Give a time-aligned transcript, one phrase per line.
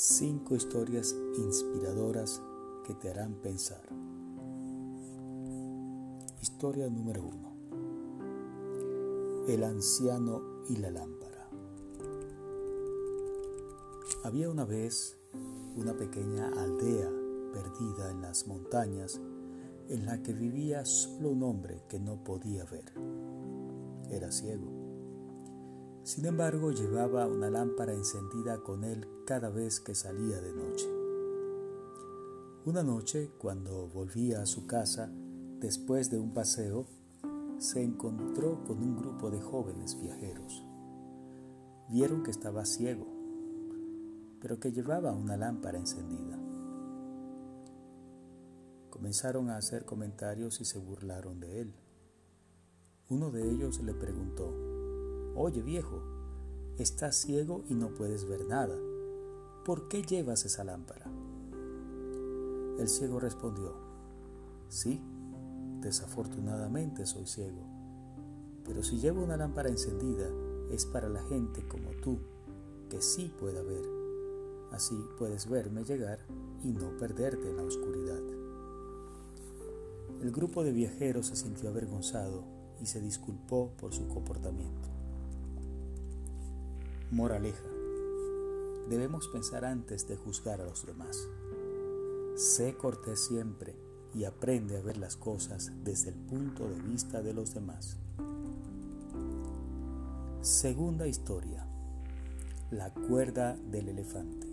[0.00, 2.40] Cinco historias inspiradoras
[2.86, 3.82] que te harán pensar.
[6.40, 7.52] Historia número uno.
[9.48, 11.48] El anciano y la lámpara.
[14.22, 15.18] Había una vez
[15.74, 17.10] una pequeña aldea
[17.52, 19.20] perdida en las montañas
[19.88, 22.92] en la que vivía solo un hombre que no podía ver.
[24.12, 24.77] Era ciego.
[26.08, 30.88] Sin embargo, llevaba una lámpara encendida con él cada vez que salía de noche.
[32.64, 35.12] Una noche, cuando volvía a su casa,
[35.60, 36.86] después de un paseo,
[37.58, 40.64] se encontró con un grupo de jóvenes viajeros.
[41.90, 43.06] Vieron que estaba ciego,
[44.40, 46.38] pero que llevaba una lámpara encendida.
[48.88, 51.74] Comenzaron a hacer comentarios y se burlaron de él.
[53.10, 54.77] Uno de ellos le preguntó,
[55.40, 56.02] Oye viejo,
[56.78, 58.74] estás ciego y no puedes ver nada.
[59.64, 61.06] ¿Por qué llevas esa lámpara?
[62.76, 63.72] El ciego respondió,
[64.68, 65.00] Sí,
[65.80, 67.62] desafortunadamente soy ciego,
[68.64, 70.28] pero si llevo una lámpara encendida
[70.72, 72.18] es para la gente como tú,
[72.90, 73.84] que sí pueda ver.
[74.72, 76.18] Así puedes verme llegar
[76.64, 78.22] y no perderte en la oscuridad.
[80.20, 82.42] El grupo de viajeros se sintió avergonzado
[82.80, 84.97] y se disculpó por su comportamiento.
[87.10, 87.64] Moraleja.
[88.90, 91.26] Debemos pensar antes de juzgar a los demás.
[92.36, 93.74] Sé cortés siempre
[94.14, 97.96] y aprende a ver las cosas desde el punto de vista de los demás.
[100.42, 101.66] Segunda historia.
[102.70, 104.46] La cuerda del elefante.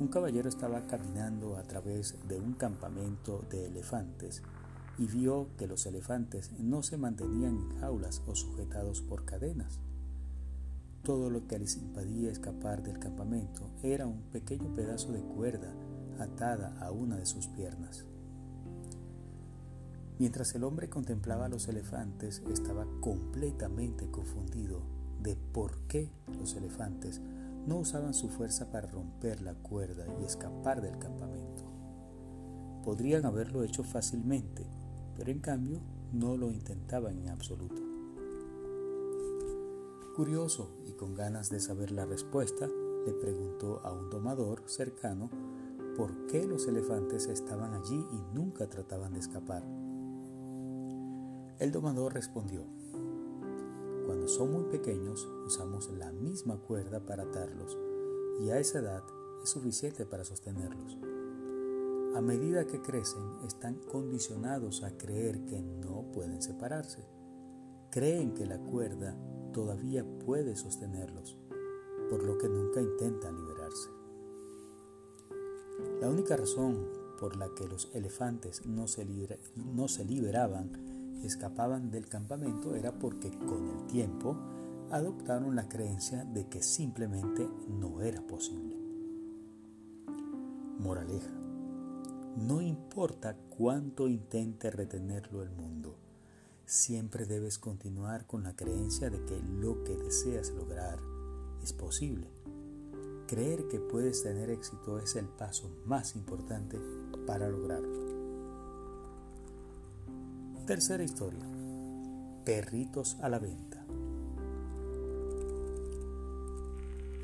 [0.00, 4.42] Un caballero estaba caminando a través de un campamento de elefantes
[5.02, 9.80] y vio que los elefantes no se mantenían en jaulas o sujetados por cadenas.
[11.02, 15.74] Todo lo que les impedía escapar del campamento era un pequeño pedazo de cuerda
[16.20, 18.04] atada a una de sus piernas.
[20.20, 24.82] Mientras el hombre contemplaba a los elefantes, estaba completamente confundido
[25.20, 27.20] de por qué los elefantes
[27.66, 31.64] no usaban su fuerza para romper la cuerda y escapar del campamento.
[32.84, 34.64] Podrían haberlo hecho fácilmente,
[35.16, 35.80] pero en cambio
[36.12, 37.82] no lo intentaban en absoluto.
[40.16, 42.68] Curioso y con ganas de saber la respuesta,
[43.06, 45.30] le preguntó a un domador cercano
[45.96, 49.62] por qué los elefantes estaban allí y nunca trataban de escapar.
[51.58, 52.64] El domador respondió,
[54.06, 57.78] cuando son muy pequeños usamos la misma cuerda para atarlos
[58.40, 59.02] y a esa edad
[59.42, 61.11] es suficiente para sostenerlos.
[62.14, 67.06] A medida que crecen, están condicionados a creer que no pueden separarse.
[67.90, 69.16] Creen que la cuerda
[69.54, 71.38] todavía puede sostenerlos,
[72.10, 73.88] por lo que nunca intentan liberarse.
[76.02, 76.86] La única razón
[77.18, 79.06] por la que los elefantes no se,
[80.04, 84.36] liberaban, escapaban del campamento, era porque con el tiempo
[84.90, 88.76] adoptaron la creencia de que simplemente no era posible.
[90.78, 91.41] Moraleja.
[92.36, 95.96] No importa cuánto intente retenerlo el mundo,
[96.64, 100.98] siempre debes continuar con la creencia de que lo que deseas lograr
[101.62, 102.28] es posible.
[103.26, 106.78] Creer que puedes tener éxito es el paso más importante
[107.26, 108.02] para lograrlo.
[110.66, 111.44] Tercera historia.
[112.44, 113.84] Perritos a la venta.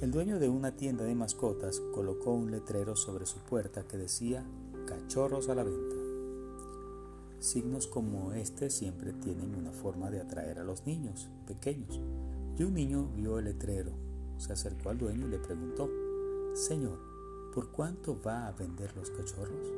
[0.01, 4.45] El dueño de una tienda de mascotas colocó un letrero sobre su puerta que decía
[4.89, 5.97] cachorros a la venta.
[7.41, 12.01] Signos como este siempre tienen una forma de atraer a los niños pequeños.
[12.57, 13.93] Y un niño vio el letrero,
[14.39, 15.91] se acercó al dueño y le preguntó,
[16.55, 16.99] Señor,
[17.55, 19.69] ¿por cuánto va a vender los cachorros?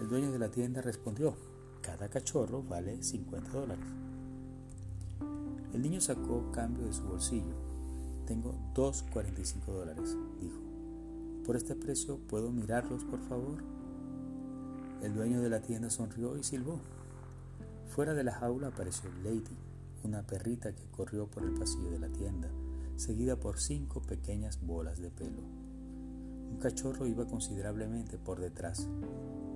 [0.00, 1.34] El dueño de la tienda respondió,
[1.82, 3.84] cada cachorro vale 50 dólares.
[5.74, 7.54] El niño sacó cambio de su bolsillo.
[8.26, 10.58] Tengo 2.45 dólares, dijo.
[11.44, 13.81] ¿Por este precio puedo mirarlos, por favor?
[15.02, 16.78] El dueño de la tienda sonrió y silbó.
[17.88, 19.58] Fuera de la jaula apareció Lady,
[20.04, 22.48] una perrita que corrió por el pasillo de la tienda,
[22.94, 25.42] seguida por cinco pequeñas bolas de pelo.
[26.52, 28.86] Un cachorro iba considerablemente por detrás,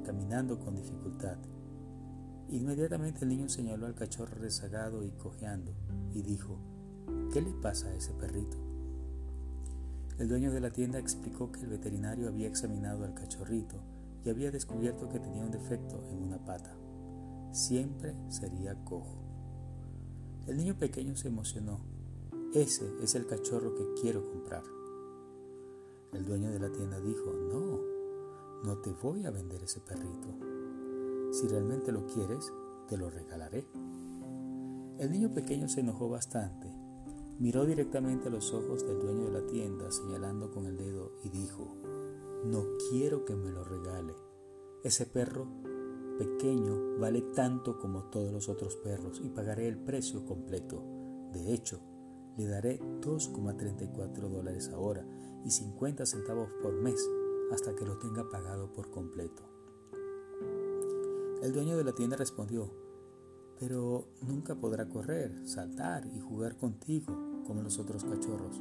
[0.05, 1.37] caminando con dificultad.
[2.49, 5.73] Inmediatamente el niño señaló al cachorro rezagado y cojeando
[6.13, 6.59] y dijo,
[7.33, 8.57] ¿qué le pasa a ese perrito?
[10.19, 13.77] El dueño de la tienda explicó que el veterinario había examinado al cachorrito
[14.27, 16.77] y había descubierto que tenía un defecto en una pata.
[17.53, 19.23] Siempre sería cojo.
[20.49, 21.79] El niño pequeño se emocionó.
[22.53, 24.65] Ese es el cachorro que quiero comprar,
[26.13, 27.81] El dueño de la tienda dijo, no,
[28.65, 30.29] no te voy a vender ese perrito.
[31.33, 32.53] Si realmente lo quieres,
[32.89, 33.67] te lo regalaré.
[34.99, 36.69] El niño pequeño se enojó bastante.
[37.39, 41.29] Miró directamente a los ojos del dueño de la tienda, señalando con el dedo, y
[41.29, 41.77] dijo,
[42.51, 44.15] no quiero que me lo regale.
[44.83, 45.47] Ese perro
[46.19, 50.83] pequeño vale tanto como todos los otros perros y pagaré el precio completo.
[51.33, 51.81] De hecho,
[52.37, 55.05] le daré 2,34 dólares ahora
[55.45, 57.09] y 50 centavos por mes
[57.53, 59.43] hasta que lo tenga pagado por completo.
[61.43, 62.73] El dueño de la tienda respondió,
[63.59, 67.15] pero nunca podrá correr, saltar y jugar contigo
[67.47, 68.61] como los otros cachorros.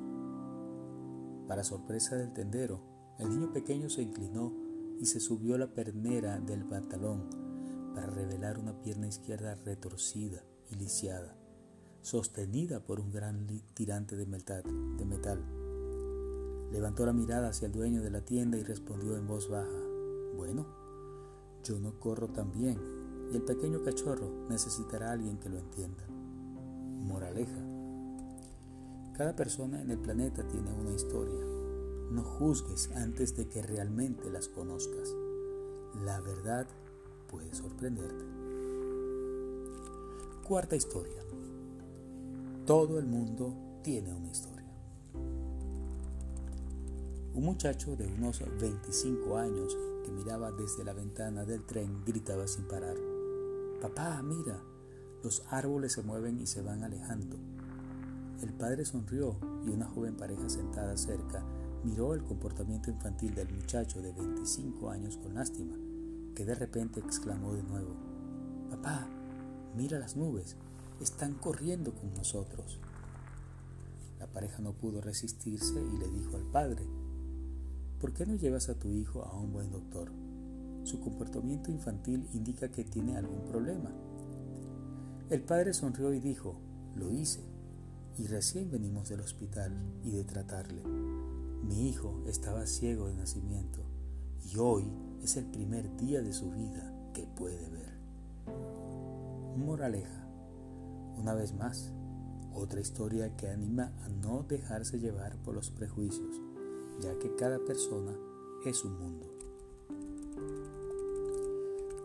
[1.47, 4.53] Para sorpresa del tendero, el niño pequeño se inclinó
[4.99, 7.29] y se subió la pernera del pantalón
[7.93, 11.35] para revelar una pierna izquierda retorcida y lisiada,
[12.01, 14.63] sostenida por un gran tirante de metal.
[16.71, 19.69] Levantó la mirada hacia el dueño de la tienda y respondió en voz baja,
[20.35, 20.65] bueno,
[21.63, 22.77] yo no corro tan bien
[23.31, 26.05] y el pequeño cachorro necesitará a alguien que lo entienda.
[26.07, 27.65] Moraleja.
[29.13, 31.64] Cada persona en el planeta tiene una historia.
[32.11, 35.13] No juzgues antes de que realmente las conozcas.
[36.03, 36.67] La verdad
[37.29, 38.23] puede sorprenderte.
[40.47, 41.23] Cuarta historia.
[42.65, 43.53] Todo el mundo
[43.83, 44.65] tiene una historia.
[47.33, 52.65] Un muchacho de unos 25 años que miraba desde la ventana del tren gritaba sin
[52.67, 52.95] parar.
[53.81, 54.61] Papá, mira,
[55.23, 57.37] los árboles se mueven y se van alejando.
[58.41, 59.35] El padre sonrió
[59.65, 61.43] y una joven pareja sentada cerca
[61.85, 65.75] miró el comportamiento infantil del muchacho de 25 años con lástima,
[66.33, 67.95] que de repente exclamó de nuevo,
[68.71, 69.07] Papá,
[69.77, 70.57] mira las nubes,
[70.99, 72.79] están corriendo con nosotros.
[74.19, 76.83] La pareja no pudo resistirse y le dijo al padre,
[78.01, 80.11] ¿por qué no llevas a tu hijo a un buen doctor?
[80.83, 83.91] Su comportamiento infantil indica que tiene algún problema.
[85.29, 86.55] El padre sonrió y dijo,
[86.95, 87.41] lo hice,
[88.17, 89.71] y recién venimos del hospital
[90.03, 91.04] y de tratarle.
[91.67, 93.81] Mi hijo estaba ciego de nacimiento
[94.51, 94.85] y hoy
[95.21, 97.97] es el primer día de su vida que puede ver.
[99.57, 100.27] Moraleja.
[101.17, 101.91] Una vez más,
[102.53, 106.39] otra historia que anima a no dejarse llevar por los prejuicios
[106.99, 108.13] ya que cada persona
[108.65, 109.25] es un mundo.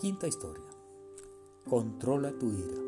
[0.01, 0.65] Quinta historia.
[1.69, 2.79] Controla tu ira.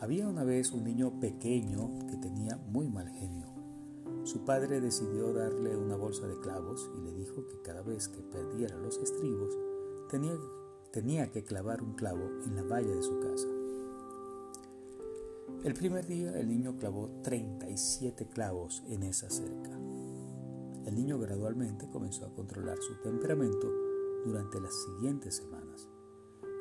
[0.00, 3.57] Había una vez un niño pequeño que tenía muy mal genio.
[4.24, 8.20] Su padre decidió darle una bolsa de clavos y le dijo que cada vez que
[8.20, 9.56] perdiera los estribos
[10.10, 10.36] tenía,
[10.92, 13.48] tenía que clavar un clavo en la valla de su casa.
[15.64, 19.70] El primer día el niño clavó 37 clavos en esa cerca.
[20.86, 23.68] El niño gradualmente comenzó a controlar su temperamento
[24.24, 25.88] durante las siguientes semanas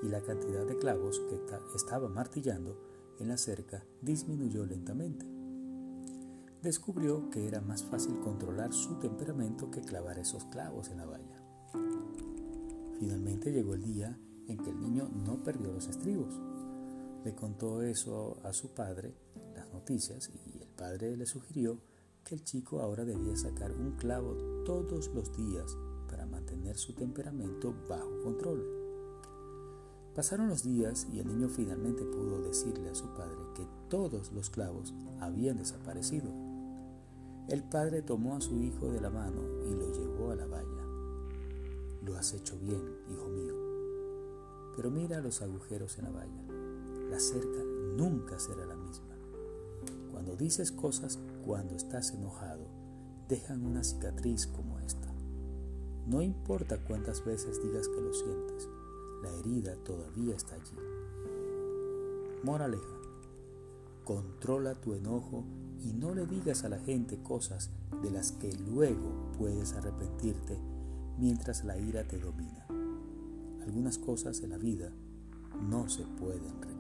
[0.04, 1.40] y la cantidad de clavos que
[1.76, 2.78] estaba martillando
[3.20, 5.37] en la cerca disminuyó lentamente.
[6.62, 11.44] Descubrió que era más fácil controlar su temperamento que clavar esos clavos en la valla.
[13.00, 14.18] Finalmente llegó el día
[14.48, 16.40] en que el niño no perdió los estribos
[17.28, 19.14] le contó eso a su padre,
[19.54, 21.78] las noticias, y el padre le sugirió
[22.24, 25.76] que el chico ahora debía sacar un clavo todos los días
[26.10, 28.77] para mantener su temperamento bajo control.
[30.18, 34.50] Pasaron los días y el niño finalmente pudo decirle a su padre que todos los
[34.50, 36.30] clavos habían desaparecido.
[37.48, 40.84] El padre tomó a su hijo de la mano y lo llevó a la valla.
[42.04, 43.54] Lo has hecho bien, hijo mío.
[44.76, 46.68] Pero mira los agujeros en la valla
[47.10, 47.64] la cerca
[47.96, 49.16] nunca será la misma.
[50.12, 52.68] Cuando dices cosas cuando estás enojado,
[53.30, 55.08] dejan una cicatriz como esta.
[56.06, 58.70] No importa cuántas veces digas que lo sientes,
[59.22, 60.78] la herida todavía está allí.
[62.44, 62.84] Moraleja,
[64.04, 65.44] controla tu enojo
[65.84, 67.70] y no le digas a la gente cosas
[68.02, 70.58] de las que luego puedes arrepentirte
[71.18, 72.66] mientras la ira te domina.
[73.64, 74.92] Algunas cosas en la vida
[75.62, 76.77] no se pueden.